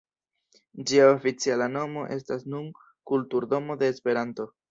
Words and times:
Ĝia 0.91 1.03
oficiala 1.09 1.67
nomo 1.75 2.07
estas 2.17 2.47
nun 2.55 2.65
“Kulturdomo 3.13 3.79
de 3.83 3.93
Esperanto”. 3.97 4.51